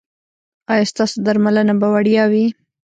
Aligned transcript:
ایا 0.71 0.85
ستاسو 0.91 1.15
درملنه 1.25 1.73
به 1.79 1.87
وړیا 1.93 2.23
وي؟ 2.31 2.45